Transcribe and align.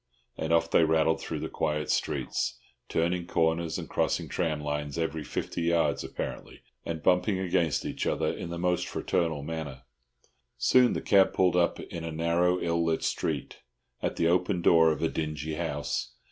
And 0.35 0.51
off 0.51 0.71
they 0.71 0.83
rattled 0.83 1.21
through 1.21 1.41
the 1.41 1.47
quiet 1.47 1.91
streets, 1.91 2.57
turning 2.89 3.27
corners 3.27 3.77
and 3.77 3.87
crossing 3.87 4.27
tramlines 4.29 4.97
every 4.97 5.23
fifty 5.23 5.61
yards 5.61 6.03
apparently, 6.03 6.63
and 6.83 7.03
bumping 7.03 7.37
against 7.37 7.85
each 7.85 8.07
other 8.07 8.25
in 8.33 8.49
the 8.49 8.57
most 8.57 8.87
fraternal 8.87 9.43
manner. 9.43 9.83
Soon 10.57 10.93
the 10.93 11.01
cab 11.01 11.33
pulled 11.33 11.55
up 11.55 11.79
in 11.79 12.03
a 12.03 12.11
narrow, 12.11 12.59
ill 12.59 12.83
lit 12.83 13.03
street, 13.03 13.57
at 14.01 14.15
the 14.15 14.25
open 14.25 14.63
door 14.63 14.91
of 14.91 15.03
a 15.03 15.07
dingy 15.07 15.53
house. 15.53 16.13